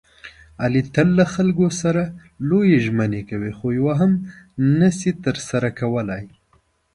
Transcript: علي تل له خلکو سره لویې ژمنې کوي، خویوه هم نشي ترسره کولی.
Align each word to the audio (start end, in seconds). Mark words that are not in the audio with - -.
علي 0.63 0.81
تل 0.93 1.07
له 1.19 1.25
خلکو 1.33 1.67
سره 1.81 2.03
لویې 2.49 2.77
ژمنې 2.85 3.21
کوي، 3.29 3.51
خویوه 3.57 3.93
هم 4.01 4.11
نشي 4.79 5.11
ترسره 5.25 5.69
کولی. 5.79 6.23